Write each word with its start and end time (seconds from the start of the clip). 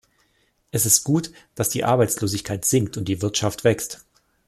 Es 0.71 0.87
ist 0.87 1.03
gut, 1.03 1.31
dass 1.53 1.69
die 1.69 1.83
Arbeitslosigkeit 1.83 2.65
sinkt 2.65 2.97
und 2.97 3.07
die 3.07 3.21
Wirtschaft 3.21 3.63
wächst. 3.63 4.03